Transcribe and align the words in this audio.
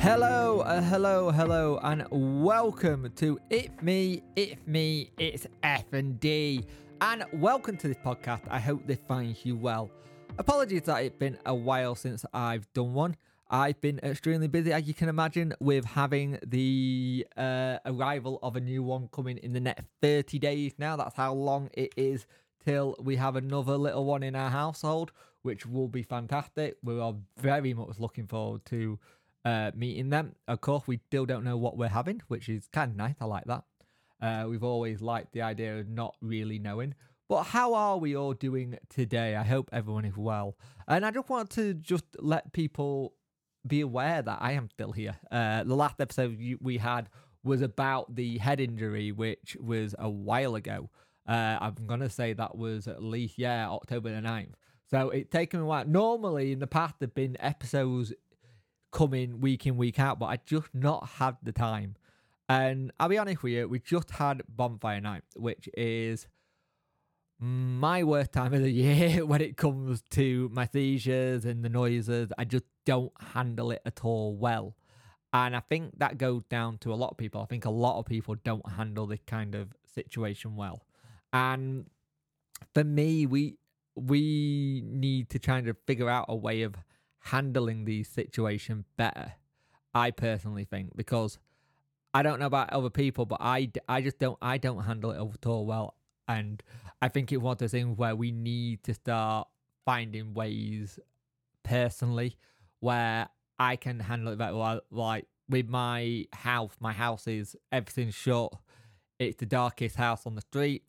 Hello, 0.00 0.60
uh, 0.60 0.80
hello, 0.80 1.30
hello, 1.30 1.78
and 1.82 2.06
welcome 2.10 3.12
to 3.16 3.38
It's 3.50 3.82
Me, 3.82 4.22
It's 4.34 4.56
Me, 4.66 5.10
It's 5.18 5.46
F 5.62 5.92
and 5.92 6.18
D, 6.18 6.64
and 7.02 7.22
welcome 7.34 7.76
to 7.76 7.86
this 7.86 7.98
podcast. 7.98 8.40
I 8.48 8.60
hope 8.60 8.86
this 8.86 8.98
finds 9.06 9.44
you 9.44 9.56
well. 9.56 9.90
Apologies 10.38 10.84
that 10.84 11.04
it's 11.04 11.16
been 11.16 11.36
a 11.44 11.54
while 11.54 11.94
since 11.94 12.24
I've 12.32 12.66
done 12.72 12.94
one. 12.94 13.14
I've 13.50 13.78
been 13.82 14.00
extremely 14.02 14.48
busy, 14.48 14.72
as 14.72 14.88
you 14.88 14.94
can 14.94 15.10
imagine, 15.10 15.52
with 15.60 15.84
having 15.84 16.38
the 16.46 17.26
uh, 17.36 17.76
arrival 17.84 18.38
of 18.42 18.56
a 18.56 18.60
new 18.60 18.82
one 18.82 19.10
coming 19.12 19.36
in 19.36 19.52
the 19.52 19.60
next 19.60 19.84
30 20.00 20.38
days 20.38 20.72
now. 20.78 20.96
That's 20.96 21.14
how 21.14 21.34
long 21.34 21.68
it 21.74 21.92
is 21.98 22.26
till 22.64 22.96
we 23.02 23.16
have 23.16 23.36
another 23.36 23.76
little 23.76 24.06
one 24.06 24.22
in 24.22 24.34
our 24.34 24.48
household, 24.48 25.12
which 25.42 25.66
will 25.66 25.88
be 25.88 26.02
fantastic. 26.02 26.78
We 26.82 26.98
are 26.98 27.14
very 27.36 27.74
much 27.74 27.98
looking 27.98 28.26
forward 28.26 28.64
to 28.66 28.98
uh, 29.44 29.70
meeting 29.74 30.10
them. 30.10 30.34
Of 30.48 30.60
course, 30.60 30.84
we 30.86 31.00
still 31.08 31.26
don't 31.26 31.44
know 31.44 31.56
what 31.56 31.76
we're 31.76 31.88
having, 31.88 32.22
which 32.28 32.48
is 32.48 32.68
kind 32.72 32.90
of 32.90 32.96
nice. 32.96 33.14
I 33.20 33.24
like 33.24 33.44
that. 33.44 33.64
Uh, 34.20 34.46
we've 34.48 34.64
always 34.64 35.00
liked 35.00 35.32
the 35.32 35.42
idea 35.42 35.78
of 35.78 35.88
not 35.88 36.14
really 36.20 36.58
knowing. 36.58 36.94
But 37.28 37.44
how 37.44 37.74
are 37.74 37.96
we 37.96 38.16
all 38.16 38.32
doing 38.34 38.76
today? 38.88 39.36
I 39.36 39.44
hope 39.44 39.70
everyone 39.72 40.04
is 40.04 40.16
well. 40.16 40.56
And 40.88 41.06
I 41.06 41.10
just 41.10 41.28
want 41.28 41.50
to 41.50 41.74
just 41.74 42.04
let 42.18 42.52
people 42.52 43.14
be 43.66 43.80
aware 43.82 44.20
that 44.20 44.38
I 44.40 44.52
am 44.52 44.68
still 44.68 44.92
here. 44.92 45.16
Uh, 45.30 45.62
the 45.62 45.76
last 45.76 46.00
episode 46.00 46.38
we 46.60 46.78
had 46.78 47.08
was 47.44 47.62
about 47.62 48.14
the 48.14 48.38
head 48.38 48.60
injury, 48.60 49.12
which 49.12 49.56
was 49.60 49.94
a 49.98 50.10
while 50.10 50.54
ago. 50.54 50.90
Uh, 51.28 51.58
I'm 51.60 51.74
going 51.86 52.00
to 52.00 52.10
say 52.10 52.32
that 52.32 52.56
was 52.56 52.88
at 52.88 53.02
least, 53.02 53.38
yeah, 53.38 53.68
October 53.68 54.10
the 54.10 54.26
9th. 54.26 54.54
So 54.90 55.10
it's 55.10 55.30
taken 55.30 55.60
a 55.60 55.64
while. 55.64 55.86
Normally 55.86 56.50
in 56.52 56.58
the 56.58 56.66
past, 56.66 56.96
there 56.98 57.06
have 57.06 57.14
been 57.14 57.36
episodes 57.38 58.12
coming 58.92 59.40
week 59.40 59.66
in, 59.66 59.76
week 59.76 59.98
out, 59.98 60.18
but 60.18 60.26
I 60.26 60.38
just 60.44 60.74
not 60.74 61.08
had 61.18 61.36
the 61.42 61.52
time. 61.52 61.96
And 62.48 62.90
I'll 62.98 63.08
be 63.08 63.18
honest 63.18 63.42
with 63.42 63.52
you, 63.52 63.68
we 63.68 63.78
just 63.78 64.10
had 64.10 64.42
Bonfire 64.48 65.00
Night, 65.00 65.22
which 65.36 65.68
is 65.76 66.26
my 67.38 68.02
worst 68.04 68.32
time 68.32 68.52
of 68.52 68.62
the 68.62 68.70
year 68.72 69.24
when 69.24 69.40
it 69.40 69.56
comes 69.56 70.02
to 70.10 70.50
my 70.52 70.66
seizures 70.66 71.44
and 71.44 71.64
the 71.64 71.68
noises. 71.68 72.30
I 72.36 72.44
just 72.44 72.64
don't 72.84 73.12
handle 73.34 73.70
it 73.70 73.82
at 73.86 74.04
all 74.04 74.36
well. 74.36 74.74
And 75.32 75.54
I 75.54 75.60
think 75.60 75.98
that 75.98 76.18
goes 76.18 76.42
down 76.50 76.78
to 76.78 76.92
a 76.92 76.96
lot 76.96 77.10
of 77.10 77.16
people. 77.16 77.40
I 77.40 77.46
think 77.46 77.64
a 77.64 77.70
lot 77.70 77.98
of 78.00 78.06
people 78.06 78.34
don't 78.42 78.68
handle 78.68 79.06
this 79.06 79.20
kind 79.26 79.54
of 79.54 79.68
situation 79.94 80.56
well. 80.56 80.84
And 81.32 81.86
for 82.74 82.82
me, 82.82 83.26
we 83.26 83.56
we 83.94 84.82
need 84.84 85.30
to 85.30 85.38
try 85.38 85.60
to 85.60 85.74
figure 85.86 86.08
out 86.08 86.26
a 86.28 86.36
way 86.36 86.62
of 86.62 86.74
handling 87.20 87.84
the 87.84 88.02
situation 88.04 88.84
better. 88.96 89.34
I 89.94 90.10
personally 90.10 90.64
think 90.64 90.96
because 90.96 91.38
I 92.12 92.22
don't 92.22 92.40
know 92.40 92.46
about 92.46 92.72
other 92.72 92.90
people, 92.90 93.26
but 93.26 93.38
I, 93.40 93.70
I 93.88 94.00
just 94.00 94.18
don't 94.18 94.38
I 94.42 94.58
don't 94.58 94.82
handle 94.84 95.10
it 95.12 95.20
at 95.20 95.46
all 95.46 95.66
well, 95.66 95.94
and 96.26 96.62
I 97.02 97.08
think 97.08 97.32
it's 97.32 97.40
one 97.40 97.52
of 97.52 97.58
those 97.58 97.70
things 97.70 97.96
where 97.96 98.16
we 98.16 98.32
need 98.32 98.82
to 98.84 98.94
start 98.94 99.48
finding 99.84 100.34
ways 100.34 100.98
personally 101.62 102.36
where 102.80 103.28
I 103.58 103.76
can 103.76 104.00
handle 104.00 104.32
it 104.32 104.38
better. 104.38 104.80
Like 104.90 105.26
with 105.48 105.68
my 105.68 106.26
house, 106.32 106.72
my 106.80 106.92
house 106.92 107.26
is 107.26 107.56
everything's 107.70 108.14
shut. 108.14 108.52
It's 109.18 109.36
the 109.36 109.46
darkest 109.46 109.96
house 109.96 110.26
on 110.26 110.34
the 110.34 110.40
street 110.40 110.84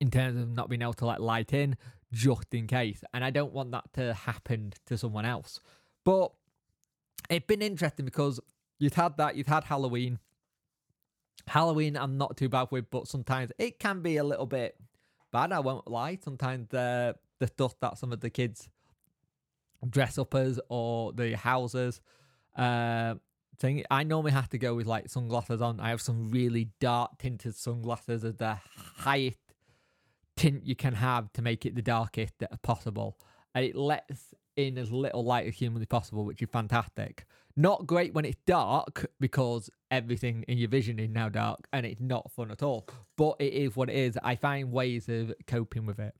in 0.00 0.10
terms 0.10 0.40
of 0.40 0.48
not 0.48 0.68
being 0.68 0.82
able 0.82 0.94
to 0.94 1.06
like 1.06 1.18
light 1.20 1.52
in 1.52 1.76
just 2.12 2.52
in 2.54 2.66
case. 2.66 3.02
And 3.12 3.24
I 3.24 3.30
don't 3.30 3.52
want 3.52 3.70
that 3.72 3.92
to 3.94 4.14
happen 4.14 4.72
to 4.86 4.96
someone 4.96 5.24
else. 5.24 5.60
But 6.04 6.32
it's 7.30 7.46
been 7.46 7.62
interesting 7.62 8.04
because 8.04 8.40
you've 8.78 8.94
had 8.94 9.16
that, 9.18 9.36
you've 9.36 9.46
had 9.46 9.64
Halloween. 9.64 10.18
Halloween, 11.46 11.96
I'm 11.96 12.18
not 12.18 12.36
too 12.36 12.48
bad 12.48 12.68
with, 12.70 12.90
but 12.90 13.08
sometimes 13.08 13.52
it 13.58 13.78
can 13.78 14.00
be 14.00 14.16
a 14.16 14.24
little 14.24 14.46
bit 14.46 14.76
bad. 15.32 15.52
I 15.52 15.60
won't 15.60 15.88
lie. 15.88 16.18
Sometimes 16.22 16.68
the 16.68 17.16
the 17.38 17.46
stuff 17.46 17.78
that 17.80 17.96
some 17.96 18.12
of 18.12 18.20
the 18.20 18.30
kids 18.30 18.68
dress 19.88 20.18
up 20.18 20.34
as 20.34 20.58
or 20.68 21.12
the 21.12 21.36
houses 21.36 22.00
uh, 22.56 23.14
thing. 23.58 23.84
I 23.90 24.02
normally 24.02 24.32
have 24.32 24.48
to 24.50 24.58
go 24.58 24.74
with 24.74 24.86
like 24.86 25.08
sunglasses 25.08 25.60
on. 25.62 25.80
I 25.80 25.90
have 25.90 26.00
some 26.00 26.30
really 26.30 26.70
dark 26.80 27.18
tinted 27.18 27.54
sunglasses 27.54 28.24
as 28.24 28.36
the 28.36 28.58
highest 28.96 29.38
tint 30.38 30.64
you 30.64 30.76
can 30.76 30.94
have 30.94 31.32
to 31.34 31.42
make 31.42 31.66
it 31.66 31.74
the 31.74 31.82
darkest 31.82 32.34
that 32.38 32.62
possible. 32.62 33.18
And 33.54 33.64
it 33.64 33.76
lets 33.76 34.34
in 34.56 34.78
as 34.78 34.90
little 34.90 35.24
light 35.24 35.46
as 35.46 35.54
humanly 35.54 35.86
possible, 35.86 36.24
which 36.24 36.40
is 36.42 36.48
fantastic. 36.50 37.26
Not 37.56 37.86
great 37.86 38.14
when 38.14 38.24
it's 38.24 38.38
dark 38.46 39.06
because 39.18 39.68
everything 39.90 40.44
in 40.46 40.58
your 40.58 40.68
vision 40.68 40.98
is 40.98 41.10
now 41.10 41.28
dark 41.28 41.66
and 41.72 41.84
it's 41.84 42.00
not 42.00 42.30
fun 42.30 42.50
at 42.50 42.62
all. 42.62 42.88
But 43.16 43.36
it 43.40 43.52
is 43.52 43.76
what 43.76 43.90
it 43.90 43.96
is. 43.96 44.18
I 44.22 44.36
find 44.36 44.70
ways 44.70 45.08
of 45.08 45.32
coping 45.46 45.86
with 45.86 45.98
it. 45.98 46.14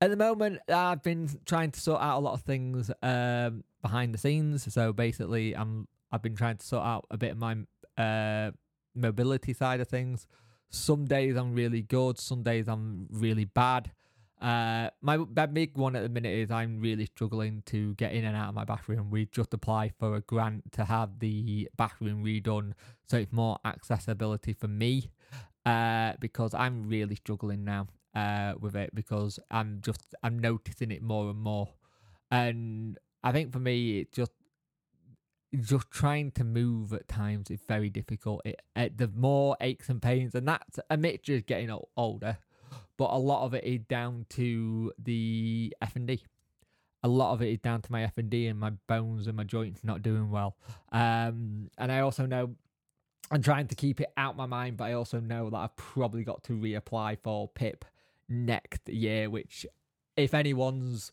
At 0.00 0.10
the 0.10 0.16
moment, 0.16 0.60
I've 0.68 1.02
been 1.02 1.28
trying 1.44 1.72
to 1.72 1.80
sort 1.80 2.00
out 2.00 2.18
a 2.18 2.20
lot 2.20 2.34
of 2.34 2.42
things 2.42 2.90
um, 3.02 3.64
behind 3.82 4.14
the 4.14 4.18
scenes. 4.18 4.72
So 4.72 4.92
basically, 4.92 5.56
I'm 5.56 5.88
I've 6.10 6.22
been 6.22 6.36
trying 6.36 6.56
to 6.56 6.66
sort 6.66 6.84
out 6.84 7.06
a 7.10 7.16
bit 7.16 7.32
of 7.32 7.38
my 7.38 7.56
uh, 7.96 8.52
mobility 8.94 9.52
side 9.52 9.80
of 9.80 9.88
things. 9.88 10.26
Some 10.70 11.06
days 11.06 11.36
I'm 11.36 11.54
really 11.54 11.82
good. 11.82 12.18
Some 12.18 12.42
days 12.42 12.68
I'm 12.68 13.06
really 13.10 13.44
bad. 13.44 13.90
Uh, 14.40 14.88
my, 15.00 15.16
big 15.46 15.76
one 15.76 15.96
at 15.96 16.02
the 16.02 16.08
minute 16.08 16.32
is 16.32 16.50
I'm 16.50 16.80
really 16.80 17.06
struggling 17.06 17.62
to 17.66 17.94
get 17.94 18.12
in 18.12 18.24
and 18.24 18.36
out 18.36 18.50
of 18.50 18.54
my 18.54 18.64
bathroom. 18.64 19.10
We 19.10 19.26
just 19.26 19.52
applied 19.52 19.94
for 19.98 20.14
a 20.14 20.20
grant 20.20 20.70
to 20.72 20.84
have 20.84 21.18
the 21.18 21.68
bathroom 21.76 22.22
redone 22.24 22.74
so 23.08 23.16
it's 23.16 23.32
more 23.32 23.58
accessibility 23.64 24.52
for 24.52 24.68
me. 24.68 25.10
Uh, 25.66 26.14
because 26.20 26.54
I'm 26.54 26.88
really 26.88 27.16
struggling 27.16 27.62
now 27.62 27.88
uh, 28.14 28.54
with 28.58 28.74
it 28.74 28.94
because 28.94 29.38
I'm 29.50 29.80
just 29.82 30.14
I'm 30.22 30.38
noticing 30.38 30.90
it 30.90 31.02
more 31.02 31.28
and 31.28 31.38
more, 31.38 31.68
and 32.30 32.98
I 33.22 33.32
think 33.32 33.52
for 33.52 33.58
me 33.58 34.00
it 34.00 34.12
just 34.12 34.32
just 35.60 35.90
trying 35.90 36.30
to 36.32 36.44
move 36.44 36.92
at 36.92 37.08
times 37.08 37.50
is 37.50 37.60
very 37.66 37.88
difficult. 37.88 38.42
It, 38.44 38.60
it 38.76 38.98
the 38.98 39.08
more 39.08 39.56
aches 39.60 39.88
and 39.88 40.00
pains, 40.02 40.34
and 40.34 40.46
that's 40.46 40.78
a 40.90 40.96
mixture 40.96 41.36
of 41.36 41.46
getting 41.46 41.76
older, 41.96 42.38
but 42.96 43.10
a 43.10 43.18
lot 43.18 43.44
of 43.44 43.54
it 43.54 43.64
is 43.64 43.80
down 43.88 44.26
to 44.30 44.92
the 45.02 45.74
F 45.80 45.96
and 45.96 46.06
D. 46.06 46.22
A 47.02 47.08
lot 47.08 47.32
of 47.32 47.42
it 47.42 47.48
is 47.48 47.58
down 47.58 47.80
to 47.82 47.92
my 47.92 48.02
F 48.02 48.18
and 48.18 48.28
D 48.28 48.46
and 48.46 48.58
my 48.58 48.70
bones 48.88 49.26
and 49.26 49.36
my 49.36 49.44
joints 49.44 49.84
not 49.84 50.02
doing 50.02 50.30
well. 50.30 50.56
Um, 50.92 51.70
and 51.78 51.92
I 51.92 52.00
also 52.00 52.26
know 52.26 52.56
I'm 53.30 53.42
trying 53.42 53.68
to 53.68 53.74
keep 53.74 54.00
it 54.00 54.12
out 54.16 54.36
my 54.36 54.46
mind, 54.46 54.76
but 54.76 54.84
I 54.84 54.92
also 54.94 55.20
know 55.20 55.50
that 55.50 55.56
I've 55.56 55.76
probably 55.76 56.24
got 56.24 56.42
to 56.44 56.54
reapply 56.54 57.18
for 57.22 57.48
PIP 57.48 57.84
next 58.28 58.88
year. 58.88 59.30
Which, 59.30 59.64
if 60.16 60.34
anyone's 60.34 61.12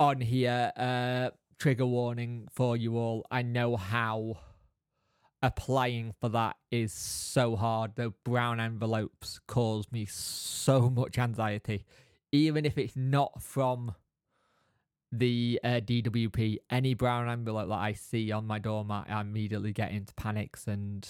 on 0.00 0.20
here, 0.20 0.72
uh, 0.76 1.30
trigger 1.64 1.86
warning 1.86 2.46
for 2.52 2.76
you 2.76 2.98
all. 2.98 3.26
I 3.30 3.40
know 3.40 3.78
how 3.78 4.36
applying 5.42 6.12
for 6.20 6.28
that 6.28 6.56
is 6.70 6.92
so 6.92 7.56
hard. 7.56 7.92
The 7.96 8.12
brown 8.22 8.60
envelopes 8.60 9.40
cause 9.48 9.86
me 9.90 10.04
so 10.04 10.90
much 10.90 11.16
anxiety, 11.16 11.86
even 12.32 12.66
if 12.66 12.76
it's 12.76 12.94
not 12.94 13.40
from 13.40 13.94
the 15.10 15.58
uh, 15.64 15.80
DWP. 15.80 16.58
Any 16.68 16.92
brown 16.92 17.30
envelope 17.30 17.70
that 17.70 17.78
I 17.78 17.94
see 17.94 18.30
on 18.30 18.46
my 18.46 18.58
doormat, 18.58 19.06
I 19.08 19.22
immediately 19.22 19.72
get 19.72 19.90
into 19.90 20.12
panics 20.16 20.66
and 20.66 21.08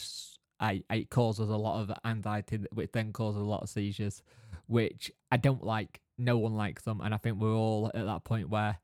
I, 0.61 0.85
it 0.89 1.11
causes 1.11 1.49
a 1.49 1.57
lot 1.57 1.81
of 1.81 1.91
anxiety, 2.05 2.61
which 2.73 2.93
then 2.93 3.13
causes 3.13 3.41
a 3.41 3.45
lot 3.45 3.65
of 3.65 3.69
seizures, 3.71 4.23
which 4.69 5.11
I 5.33 5.37
don't 5.37 5.65
like. 5.65 6.01
No 6.17 6.39
one 6.39 6.55
likes 6.55 6.85
them, 6.85 7.01
and 7.01 7.13
I 7.13 7.17
think 7.17 7.41
we're 7.41 7.57
all 7.57 7.91
at 7.93 8.07
that 8.07 8.23
point 8.23 8.51
where 8.51 8.79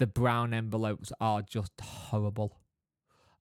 the 0.00 0.06
brown 0.06 0.54
envelopes 0.54 1.12
are 1.20 1.42
just 1.42 1.72
horrible 1.80 2.58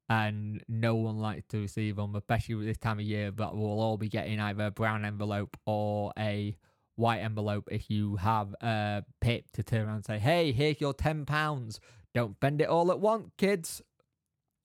and 0.09 0.61
no 0.67 0.93
one 0.95 1.17
likes 1.17 1.45
to 1.47 1.59
receive 1.59 1.95
them, 1.95 2.15
especially 2.15 2.65
this 2.65 2.77
time 2.77 2.99
of 2.99 3.05
year. 3.05 3.31
But 3.31 3.55
we'll 3.55 3.79
all 3.79 3.97
be 3.97 4.09
getting 4.09 4.39
either 4.39 4.65
a 4.65 4.71
brown 4.71 5.05
envelope 5.05 5.55
or 5.65 6.11
a 6.19 6.57
white 6.95 7.19
envelope 7.19 7.69
if 7.71 7.89
you 7.89 8.17
have 8.17 8.53
a 8.61 9.03
pip 9.21 9.45
to 9.53 9.63
turn 9.63 9.87
around 9.87 9.95
and 9.95 10.05
say, 10.05 10.19
"Hey, 10.19 10.51
here's 10.51 10.81
your 10.81 10.93
ten 10.93 11.25
pounds. 11.25 11.79
Don't 12.13 12.35
spend 12.35 12.61
it 12.61 12.67
all 12.67 12.91
at 12.91 12.99
once, 12.99 13.31
kids." 13.37 13.81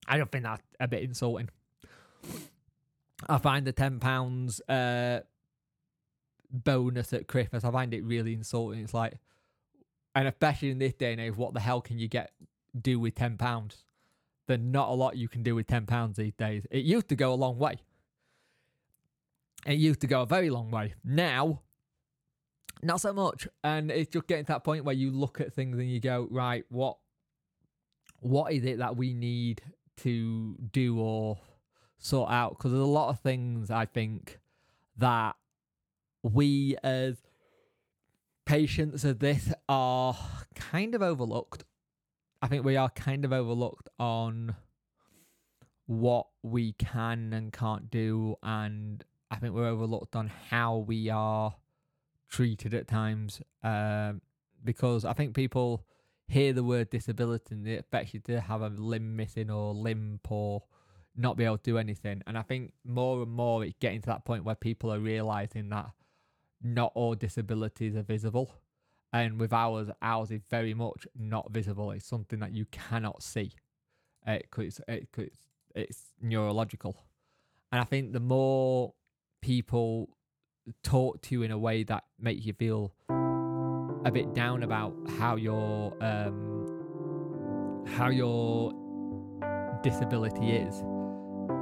I 0.07 0.17
don't 0.17 0.31
think 0.31 0.43
that's 0.43 0.61
a 0.79 0.87
bit 0.87 1.03
insulting. 1.03 1.49
I 3.29 3.37
find 3.37 3.65
the 3.65 3.71
ten 3.71 3.99
pounds 3.99 4.59
uh, 4.67 5.21
bonus 6.51 7.13
at 7.13 7.27
Christmas. 7.27 7.63
I 7.63 7.71
find 7.71 7.93
it 7.93 8.03
really 8.03 8.33
insulting. 8.33 8.81
It's 8.81 8.93
like 8.93 9.19
and 10.15 10.27
especially 10.27 10.71
in 10.71 10.79
this 10.79 10.93
day 10.93 11.11
and 11.11 11.21
age, 11.21 11.35
what 11.35 11.53
the 11.53 11.59
hell 11.59 11.81
can 11.81 11.99
you 11.99 12.07
get 12.07 12.31
do 12.79 12.99
with 12.99 13.15
ten 13.15 13.37
pounds? 13.37 13.83
There's 14.47 14.59
not 14.59 14.89
a 14.89 14.93
lot 14.93 15.17
you 15.17 15.27
can 15.27 15.43
do 15.43 15.55
with 15.55 15.67
ten 15.67 15.85
pounds 15.85 16.17
these 16.17 16.33
days. 16.33 16.65
It 16.71 16.85
used 16.85 17.09
to 17.09 17.15
go 17.15 17.33
a 17.33 17.35
long 17.35 17.57
way. 17.57 17.79
It 19.65 19.77
used 19.77 20.01
to 20.01 20.07
go 20.07 20.21
a 20.21 20.25
very 20.25 20.49
long 20.49 20.71
way. 20.71 20.93
Now, 21.03 21.61
not 22.81 23.01
so 23.01 23.11
much. 23.13 23.47
And 23.63 23.91
it's 23.91 24.11
just 24.11 24.27
getting 24.27 24.45
to 24.45 24.53
that 24.53 24.63
point 24.63 24.85
where 24.85 24.95
you 24.95 25.11
look 25.11 25.41
at 25.41 25.53
things 25.53 25.77
and 25.77 25.89
you 25.89 25.99
go, 25.99 26.27
right, 26.31 26.63
what 26.69 26.97
what 28.19 28.53
is 28.53 28.63
it 28.63 28.79
that 28.79 28.95
we 28.95 29.13
need 29.13 29.61
to 29.97 30.55
do 30.71 30.99
or 30.99 31.37
sort 31.97 32.29
out 32.31 32.57
because 32.57 32.71
there's 32.71 32.83
a 32.83 32.85
lot 32.85 33.09
of 33.09 33.19
things 33.19 33.71
I 33.71 33.85
think 33.85 34.39
that 34.97 35.35
we 36.23 36.75
as 36.83 37.17
patients 38.55 39.03
of 39.03 39.19
this 39.19 39.51
are 39.67 40.17
kind 40.55 40.95
of 40.95 41.01
overlooked. 41.01 41.65
I 42.41 42.47
think 42.47 42.63
we 42.63 42.77
are 42.77 42.89
kind 42.89 43.25
of 43.25 43.33
overlooked 43.33 43.89
on 43.99 44.55
what 45.87 46.27
we 46.41 46.71
can 46.71 47.33
and 47.33 47.51
can't 47.51 47.91
do, 47.91 48.37
and 48.41 49.03
I 49.29 49.35
think 49.35 49.53
we're 49.53 49.67
overlooked 49.67 50.15
on 50.15 50.31
how 50.49 50.77
we 50.77 51.09
are 51.09 51.53
treated 52.29 52.73
at 52.73 52.87
times. 52.87 53.41
Um, 53.61 54.21
because 54.63 55.03
I 55.03 55.11
think 55.11 55.35
people 55.35 55.85
hear 56.29 56.53
the 56.53 56.63
word 56.63 56.89
disability 56.89 57.53
and 57.55 57.67
it 57.67 57.81
affects 57.81 58.13
you 58.13 58.21
to 58.21 58.39
have 58.39 58.61
a 58.61 58.69
limb 58.69 59.17
missing 59.17 59.51
or 59.51 59.73
limp 59.73 60.31
or 60.31 60.63
not 61.13 61.35
be 61.35 61.43
able 61.43 61.57
to 61.57 61.71
do 61.71 61.77
anything. 61.77 62.21
And 62.25 62.37
I 62.37 62.41
think 62.41 62.71
more 62.85 63.21
and 63.21 63.31
more 63.31 63.65
it's 63.65 63.75
getting 63.81 63.99
to 64.03 64.07
that 64.07 64.23
point 64.23 64.45
where 64.45 64.55
people 64.55 64.93
are 64.93 64.99
realizing 64.99 65.67
that 65.69 65.89
not 66.65 66.91
all 66.95 67.15
disabilities 67.15 67.95
are 67.95 68.01
visible. 68.01 68.51
And 69.13 69.39
with 69.39 69.53
ours, 69.53 69.89
ours 70.01 70.31
is 70.31 70.41
very 70.49 70.73
much 70.73 71.07
not 71.17 71.51
visible. 71.51 71.91
It's 71.91 72.05
something 72.05 72.39
that 72.39 72.53
you 72.53 72.65
cannot 72.65 73.23
see. 73.23 73.51
It, 74.25 74.47
it's, 74.57 74.81
it, 74.87 75.07
it's, 75.15 75.37
it's 75.73 76.03
neurological. 76.21 76.97
And 77.71 77.79
I 77.79 77.83
think 77.83 78.13
the 78.13 78.19
more 78.19 78.93
people 79.41 80.09
talk 80.83 81.21
to 81.21 81.35
you 81.35 81.43
in 81.43 81.51
a 81.51 81.57
way 81.57 81.83
that 81.83 82.03
makes 82.19 82.45
you 82.45 82.53
feel 82.53 82.93
a 83.09 84.11
bit 84.11 84.33
down 84.33 84.63
about 84.63 84.93
how 85.17 85.35
your 85.35 85.93
um, 86.03 87.83
how 87.95 88.09
your 88.09 88.73
disability 89.83 90.51
is, 90.51 90.83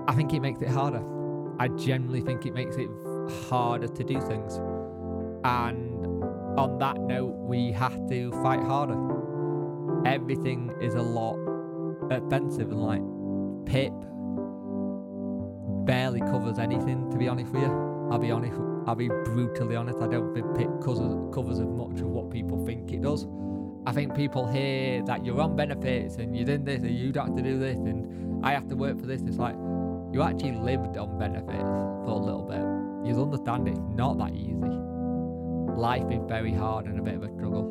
I 0.07 0.13
think 0.15 0.33
it 0.33 0.39
makes 0.39 0.61
it 0.61 0.69
harder. 0.69 1.03
I 1.59 1.67
generally 1.67 2.21
think 2.21 2.45
it 2.45 2.53
makes 2.53 2.77
it 2.77 2.89
harder 3.49 3.87
to 3.87 4.03
do 4.03 4.19
things. 4.21 4.59
And 5.43 6.05
on 6.57 6.77
that 6.79 6.99
note, 6.99 7.35
we 7.37 7.71
have 7.71 8.07
to 8.09 8.31
fight 8.43 8.61
harder. 8.61 8.97
Everything 10.05 10.71
is 10.81 10.95
a 10.95 11.01
lot 11.01 11.37
offensive 12.11 12.71
and 12.71 12.81
like 12.81 13.01
Pip 13.65 13.93
barely 15.85 16.19
covers 16.19 16.59
anything 16.59 17.09
to 17.11 17.17
be 17.17 17.27
honest 17.27 17.51
with 17.51 17.63
you. 17.63 18.09
I'll 18.11 18.19
be 18.19 18.31
honest 18.31 18.59
I'll 18.85 18.95
be 18.95 19.07
brutally 19.07 19.75
honest, 19.75 19.99
I 19.99 20.07
don't 20.07 20.33
think 20.33 20.55
Pip 20.55 20.69
covers, 20.83 21.33
covers 21.33 21.59
as 21.59 21.67
much 21.67 22.01
of 22.01 22.07
what 22.07 22.29
people 22.29 22.65
think 22.65 22.91
it 22.91 23.01
does. 23.01 23.25
I 23.85 23.91
think 23.91 24.15
people 24.15 24.45
hear 24.45 25.01
that 25.03 25.25
you're 25.25 25.39
on 25.39 25.55
benefits 25.55 26.17
and 26.17 26.35
you're 26.35 26.45
doing 26.45 26.65
this 26.65 26.81
and 26.81 26.91
you 26.91 27.11
don't 27.11 27.27
have 27.27 27.35
to 27.37 27.41
do 27.41 27.59
this 27.59 27.77
and 27.77 28.45
I 28.45 28.53
have 28.53 28.67
to 28.69 28.75
work 28.75 28.99
for 28.99 29.05
this. 29.05 29.21
It's 29.21 29.37
like 29.37 29.55
you 30.11 30.21
actually 30.21 30.57
lived 30.57 30.97
on 30.97 31.17
benefits 31.17 31.47
for 31.47 32.09
a 32.09 32.15
little 32.15 32.43
bit. 32.43 33.07
You 33.07 33.21
understand 33.21 33.67
it's 33.67 33.79
not 33.95 34.17
that 34.17 34.33
easy. 34.33 34.82
Life 35.75 36.11
is 36.11 36.21
very 36.27 36.53
hard 36.53 36.85
and 36.85 36.99
a 36.99 37.01
bit 37.01 37.15
of 37.15 37.23
a 37.23 37.33
struggle. 37.33 37.63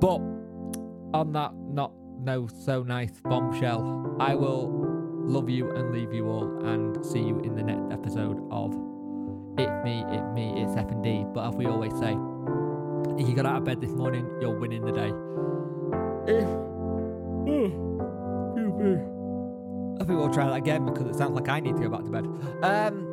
But 0.00 0.20
on 1.16 1.32
that 1.32 1.52
not 1.54 1.92
no 2.20 2.46
so 2.46 2.82
nice 2.82 3.20
bombshell, 3.22 4.16
I 4.20 4.34
will 4.34 4.70
love 5.24 5.48
you 5.48 5.70
and 5.70 5.92
leave 5.92 6.12
you 6.12 6.26
all 6.28 6.66
and 6.66 7.04
see 7.04 7.20
you 7.20 7.38
in 7.40 7.54
the 7.54 7.62
next 7.62 7.92
episode 7.92 8.40
of 8.50 8.72
It's 9.58 9.84
Me, 9.84 10.04
It's 10.08 10.28
Me, 10.34 10.62
It's 10.62 10.76
F 10.76 10.90
and 10.90 11.02
D. 11.02 11.24
But 11.32 11.48
as 11.48 11.54
we 11.54 11.66
always 11.66 11.92
say, 11.98 12.16
if 13.16 13.28
you 13.28 13.34
got 13.34 13.46
out 13.46 13.58
of 13.58 13.64
bed 13.64 13.80
this 13.80 13.92
morning, 13.92 14.28
you're 14.40 14.58
winning 14.58 14.84
the 14.84 14.92
day. 14.92 15.12
If 16.26 16.68
I 20.00 20.04
think 20.04 20.18
we'll 20.18 20.32
try 20.32 20.46
that 20.46 20.56
again 20.56 20.84
because 20.86 21.06
it 21.06 21.16
sounds 21.16 21.34
like 21.34 21.48
I 21.48 21.60
need 21.60 21.76
to 21.76 21.82
go 21.82 21.88
back 21.88 22.04
to 22.04 22.10
bed. 22.10 22.24
Um, 22.62 23.07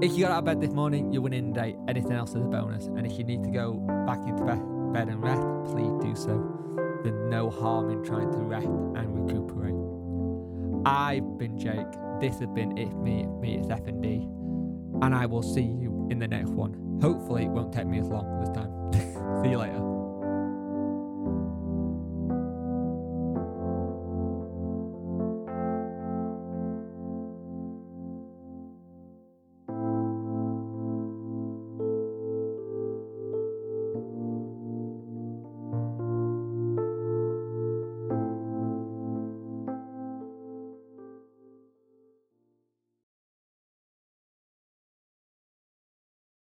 if 0.00 0.12
you 0.12 0.20
got 0.20 0.30
out 0.30 0.38
of 0.38 0.44
bed 0.44 0.60
this 0.60 0.70
morning, 0.70 1.12
you're 1.12 1.22
winning 1.22 1.52
the 1.52 1.60
day. 1.60 1.76
Anything 1.88 2.12
else 2.12 2.30
is 2.30 2.36
a 2.36 2.48
bonus. 2.48 2.86
And 2.86 3.04
if 3.04 3.18
you 3.18 3.24
need 3.24 3.42
to 3.42 3.50
go 3.50 3.74
back 4.06 4.18
into 4.26 4.44
bed, 4.44 4.60
bed 4.92 5.08
and 5.08 5.22
rest, 5.22 5.42
please 5.72 5.92
do 6.00 6.14
so. 6.14 7.00
There's 7.02 7.30
no 7.30 7.50
harm 7.50 7.90
in 7.90 8.04
trying 8.04 8.30
to 8.30 8.38
rest 8.38 8.66
and 8.66 9.26
recuperate. 9.26 9.74
I've 10.86 11.38
been 11.38 11.58
Jake. 11.58 11.90
This 12.20 12.38
has 12.38 12.48
been 12.54 12.78
If 12.78 12.92
Me, 12.94 13.26
Me, 13.26 13.58
It's 13.58 13.70
F 13.70 13.86
and 13.86 14.02
D. 14.02 14.28
And 15.02 15.14
I 15.14 15.26
will 15.26 15.42
see 15.42 15.62
you 15.62 16.08
in 16.10 16.18
the 16.18 16.28
next 16.28 16.50
one. 16.50 16.98
Hopefully, 17.02 17.37